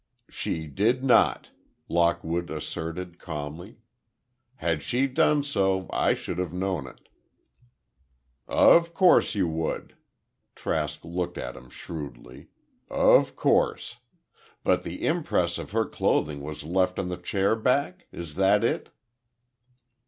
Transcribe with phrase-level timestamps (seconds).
[0.29, 1.51] "She did not!"
[1.87, 3.77] Lockwood asserted, calmly.
[4.55, 7.07] "Had she done so, I should have known it."
[8.47, 9.95] "Of course you would,"
[10.55, 12.47] Trask looked at him shrewdly.
[12.89, 13.99] "Of course.
[14.63, 18.07] But the impress of her clothing was left on the chairback?
[18.11, 18.89] Is that it?"